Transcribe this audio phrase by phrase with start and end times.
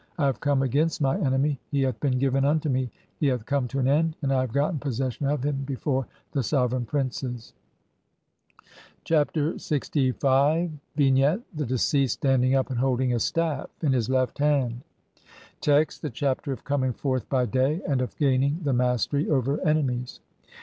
[0.17, 3.45] I have come "against my Enemy, (14) he hath been given unto me, he hath
[3.45, 7.53] "come to an end, and I have gotten possession [of him] before "the sovereign princes."
[9.03, 9.53] Chapter LXV.
[9.53, 10.29] [From Lepsius, Todtcnbuch, Bl.
[10.57, 14.81] 25.] Vignette: The deceased standing up and holding a staff in his left hand.
[15.59, 19.61] Text: (i) THE CHAPTER OF COMING FORTH BY DAY AND OF GAINING THE MASTERY OVER
[19.63, 20.19] ENEMIES.